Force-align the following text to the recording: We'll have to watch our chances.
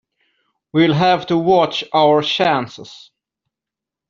We'll 0.73 0.95
have 0.95 1.27
to 1.27 1.37
watch 1.37 1.83
our 1.93 2.23
chances. 2.23 3.11